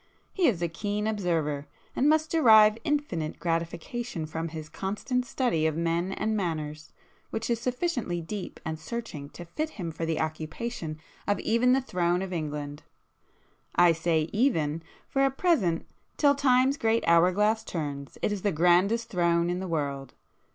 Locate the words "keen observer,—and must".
0.67-2.31